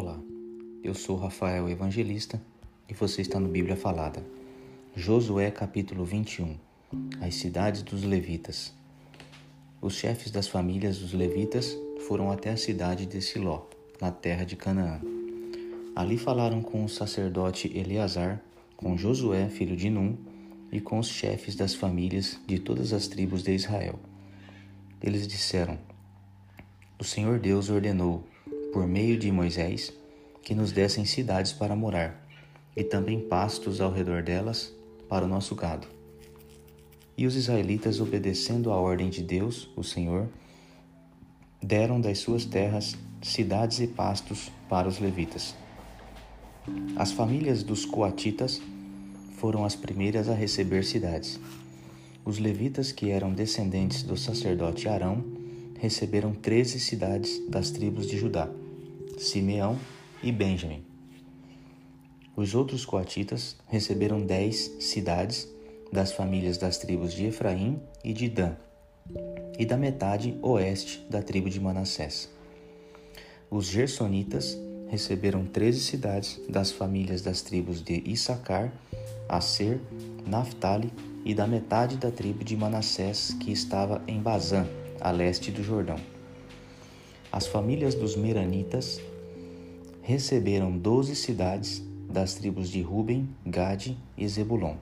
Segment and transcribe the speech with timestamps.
[0.00, 0.16] Olá,
[0.84, 2.40] eu sou Rafael Evangelista
[2.88, 4.24] e você está no Bíblia Falada.
[4.94, 6.56] Josué capítulo 21
[7.20, 8.72] As cidades dos Levitas.
[9.82, 11.76] Os chefes das famílias dos Levitas
[12.06, 13.62] foram até a cidade de Siló,
[14.00, 15.00] na terra de Canaã.
[15.96, 18.40] Ali falaram com o sacerdote Eleazar,
[18.76, 20.16] com Josué, filho de Num,
[20.70, 23.98] e com os chefes das famílias de todas as tribos de Israel.
[25.02, 25.76] Eles disseram:
[27.00, 28.22] O Senhor Deus ordenou
[28.78, 29.92] por meio de Moisés,
[30.40, 32.24] que nos dessem cidades para morar,
[32.76, 34.72] e também pastos ao redor delas
[35.08, 35.88] para o nosso gado.
[37.16, 40.28] E os israelitas, obedecendo à ordem de Deus, o Senhor,
[41.60, 45.56] deram das suas terras cidades e pastos para os levitas.
[46.94, 48.62] As famílias dos coatitas
[49.38, 51.40] foram as primeiras a receber cidades.
[52.24, 55.24] Os levitas, que eram descendentes do sacerdote Arão,
[55.80, 58.48] receberam treze cidades das tribos de Judá,
[59.18, 59.76] Simeão
[60.22, 60.84] e Benjamim.
[62.36, 65.48] Os outros coatitas receberam dez cidades
[65.92, 68.54] das famílias das tribos de Efraim e de Dan,
[69.58, 72.30] e da metade oeste da tribo de Manassés.
[73.50, 74.56] Os gersonitas
[74.88, 78.72] receberam treze cidades das famílias das tribos de Issacar,
[79.28, 79.80] Aser,
[80.26, 80.92] Naphtali
[81.24, 84.66] e da metade da tribo de Manassés que estava em Bazã,
[85.00, 85.98] a leste do Jordão.
[87.30, 89.00] As famílias dos Meranitas
[90.08, 94.74] receberam doze cidades das tribos de Ruben, Gade e Zebulon.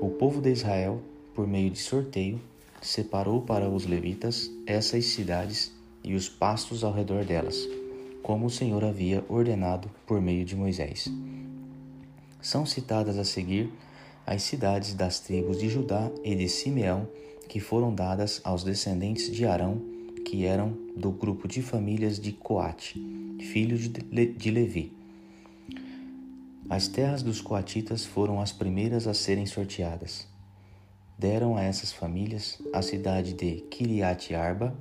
[0.00, 1.00] O povo de Israel,
[1.32, 2.40] por meio de sorteio,
[2.80, 7.56] separou para os levitas essas cidades e os pastos ao redor delas,
[8.24, 11.06] como o Senhor havia ordenado por meio de Moisés.
[12.40, 13.72] São citadas a seguir
[14.26, 17.06] as cidades das tribos de Judá e de Simeão
[17.48, 19.80] que foram dadas aos descendentes de Arão,
[20.32, 22.98] que eram do grupo de famílias de Coate,
[23.38, 24.90] filho de Levi.
[26.70, 30.26] As terras dos coatitas foram as primeiras a serem sorteadas.
[31.18, 34.74] Deram a essas famílias a cidade de Kiriat Arba.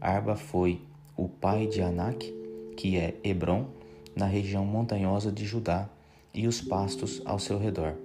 [0.00, 0.80] Arba foi
[1.16, 2.32] o pai de Anak,
[2.76, 3.66] que é Hebron,
[4.14, 5.90] na região montanhosa de Judá,
[6.32, 7.96] e os pastos ao seu redor.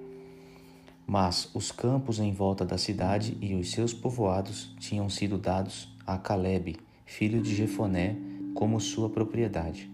[1.06, 6.18] Mas os campos em volta da cidade e os seus povoados tinham sido dados a
[6.18, 6.76] Caleb,
[7.06, 8.16] filho de Jefoné,
[8.56, 9.92] como sua propriedade.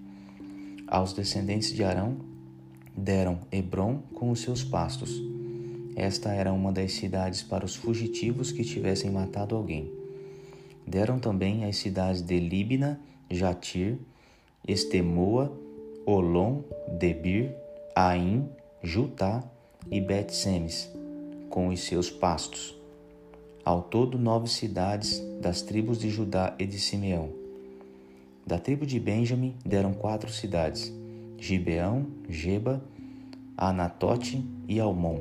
[0.87, 2.15] Aos descendentes de Arão
[2.95, 5.21] deram Hebron com os seus pastos.
[5.93, 9.91] Esta era uma das cidades para os fugitivos que tivessem matado alguém.
[10.87, 12.97] Deram também as cidades de Libna,
[13.29, 13.97] Jatir,
[14.65, 15.51] Estemoa,
[16.05, 16.61] Olom,
[16.97, 17.53] Debir,
[17.93, 18.47] Aim,
[18.81, 19.43] Jutá
[19.91, 20.89] e Bet-Semes,
[21.49, 22.74] com os seus pastos.
[23.65, 27.31] Ao todo, nove cidades das tribos de Judá e de Simeão.
[28.45, 30.93] Da tribo de Benjamim deram quatro cidades:
[31.39, 32.79] Gibeão, Geba,
[33.57, 35.17] Anatote e Almon.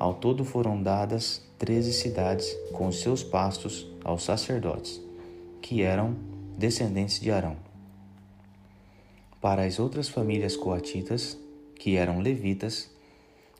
[0.00, 5.00] Ao todo foram dadas treze cidades com seus pastos aos sacerdotes,
[5.60, 6.16] que eram
[6.58, 7.56] descendentes de Arão.
[9.40, 11.38] Para as outras famílias coatitas,
[11.76, 12.90] que eram levitas,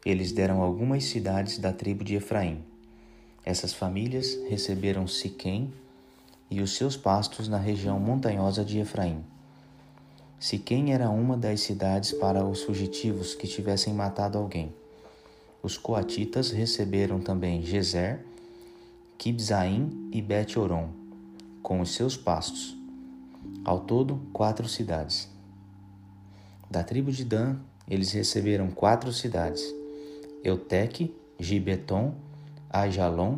[0.04, 2.71] eles deram algumas cidades da tribo de Efraim.
[3.44, 5.72] Essas famílias receberam Siquém
[6.50, 9.24] e os seus pastos na região montanhosa de Efraim.
[10.38, 14.72] Siquém era uma das cidades para os fugitivos que tivessem matado alguém.
[15.62, 18.24] Os coatitas receberam também Gezer,
[19.16, 20.88] Kibzaim e Bet-Oron,
[21.62, 22.76] com os seus pastos.
[23.64, 25.28] Ao todo, quatro cidades.
[26.68, 27.56] Da tribo de Dan,
[27.88, 29.62] eles receberam quatro cidades:
[30.42, 32.14] Eutec, Gibeton,
[32.74, 33.36] Ajalon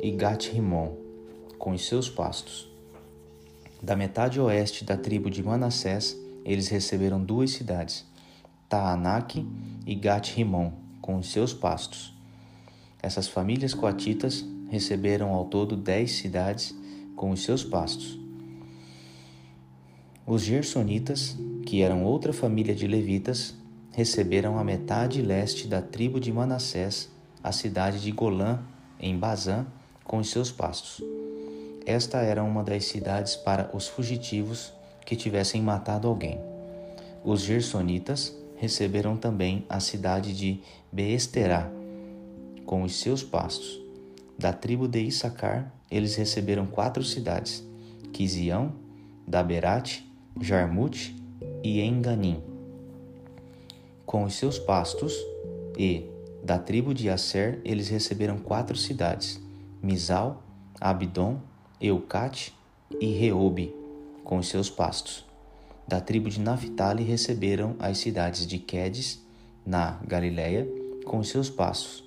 [0.00, 0.94] e Gat-Rimon,
[1.58, 2.70] com os seus pastos.
[3.82, 8.06] Da metade oeste da tribo de Manassés, eles receberam duas cidades,
[8.68, 9.44] Taanak
[9.84, 10.70] e Gat-Rimon,
[11.02, 12.16] com os seus pastos.
[13.02, 16.72] Essas famílias coatitas receberam ao todo dez cidades
[17.16, 18.16] com os seus pastos.
[20.24, 23.52] Os gersonitas, que eram outra família de levitas,
[23.90, 27.10] receberam a metade leste da tribo de Manassés,
[27.42, 28.60] a cidade de Golã,
[29.00, 29.66] em Bazã,
[30.04, 31.02] com os seus pastos.
[31.84, 34.72] Esta era uma das cidades para os fugitivos
[35.04, 36.40] que tivessem matado alguém.
[37.24, 40.60] Os gersonitas receberam também a cidade de
[40.90, 41.70] Beesterá,
[42.64, 43.80] com os seus pastos.
[44.38, 47.64] Da tribo de Issacar, eles receberam quatro cidades:
[48.12, 48.72] Quizião,
[49.26, 50.10] Daberate,
[50.40, 51.16] Jarmute
[51.62, 52.56] e Enganim
[54.06, 55.12] com os seus pastos,
[55.76, 56.06] e,
[56.46, 59.40] da tribo de Asser, eles receberam quatro cidades:
[59.82, 60.44] Misal,
[60.80, 61.40] Abdon,
[61.80, 62.54] Eucate
[63.00, 63.74] e Reobe,
[64.22, 65.26] com os seus pastos.
[65.88, 69.24] da tribo de Naphtali receberam as cidades de Quedes,
[69.64, 70.68] na Galiléia,
[71.04, 72.04] com os seus passos.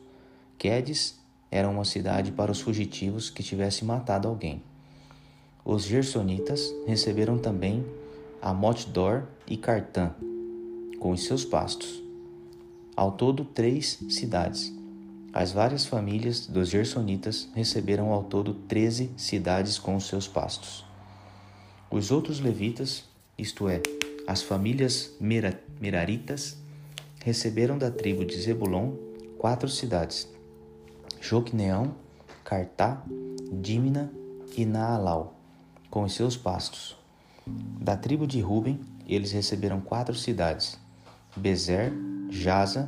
[0.57, 1.19] Quedes
[1.51, 4.63] era uma cidade para os fugitivos que tivesse matado alguém.
[5.65, 7.85] Os gersonitas receberam também
[8.41, 10.15] Amotdor e Cartã,
[10.97, 12.08] com os seus pastos.
[12.99, 14.73] Ao todo, três cidades.
[15.31, 20.83] As várias famílias dos gersonitas receberam ao todo treze cidades com os seus pastos.
[21.89, 23.05] Os outros levitas,
[23.37, 23.81] isto é,
[24.27, 25.13] as famílias
[25.79, 26.57] meraritas,
[27.23, 28.91] receberam da tribo de Zebulon
[29.37, 30.27] quatro cidades:
[31.21, 31.95] Joqueneão,
[32.43, 33.01] Cartá,
[33.49, 34.11] Dímina
[34.57, 35.39] e Naalau
[35.89, 36.97] com os seus pastos.
[37.47, 40.77] Da tribo de Ruben, eles receberam quatro cidades:
[41.37, 41.93] Bezer,
[42.29, 42.87] Jaza,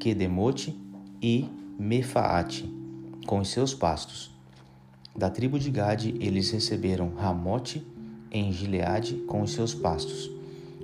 [0.00, 0.76] Quedemote
[1.22, 1.48] e
[1.78, 2.68] Mefaate,
[3.26, 4.34] com os seus pastos.
[5.14, 7.86] Da tribo de Gade, eles receberam Ramote
[8.30, 10.30] em Gileade com os seus pastos.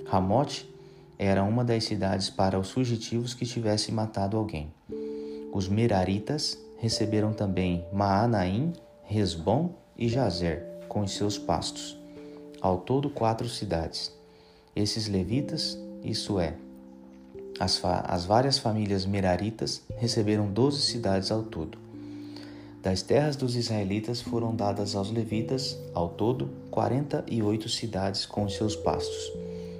[0.05, 0.73] Ramote
[1.19, 4.71] era uma das cidades para os fugitivos que tivessem matado alguém.
[5.51, 8.71] Os Meraritas receberam também Maanaim,
[9.03, 11.97] Resbom e Jazer com os seus pastos.
[12.61, 14.11] Ao todo, quatro cidades.
[14.75, 16.55] Esses levitas, isso é,
[17.59, 21.77] as, as várias famílias meraritas, receberam doze cidades ao todo.
[22.81, 28.47] Das terras dos israelitas foram dadas aos levitas, ao todo, quarenta e oito cidades com
[28.47, 29.31] seus pastos.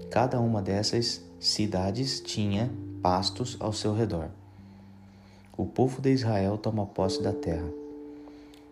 [0.10, 2.70] Cada uma dessas cidades tinha
[3.02, 4.30] pastos ao seu redor.
[5.56, 7.68] O povo de Israel toma posse da terra.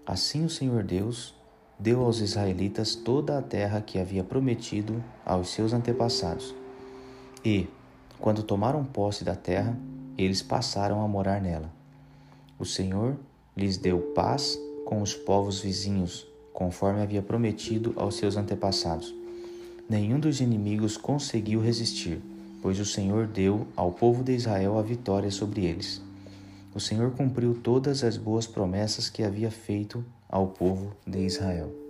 [0.06, 1.34] Assim o Senhor Deus
[1.80, 6.54] deu aos israelitas toda a terra que havia prometido aos seus antepassados.
[7.44, 7.68] E,
[8.20, 9.78] quando tomaram posse da terra,
[10.18, 11.70] eles passaram a morar nela.
[12.58, 13.18] O Senhor
[13.56, 19.14] lhes deu paz com os povos vizinhos, conforme havia prometido aos seus antepassados.
[19.90, 22.22] Nenhum dos inimigos conseguiu resistir,
[22.62, 26.02] pois o Senhor deu ao povo de Israel a vitória sobre eles.
[26.74, 31.85] O Senhor cumpriu todas as boas promessas que havia feito ao povo de Israel.